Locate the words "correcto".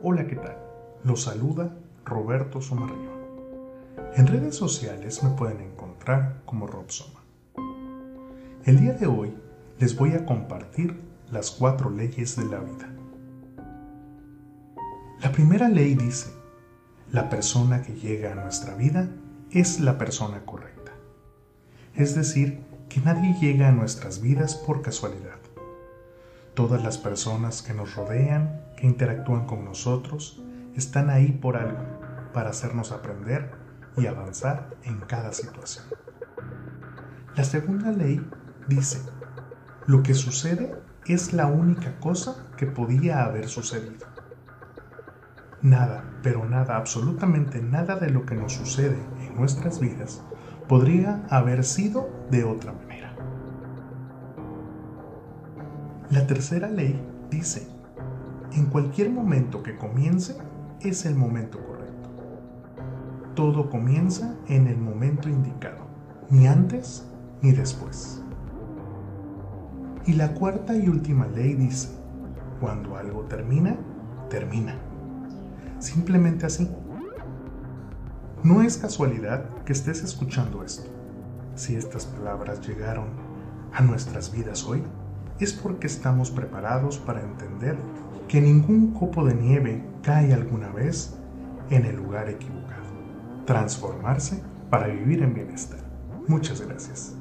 61.62-62.08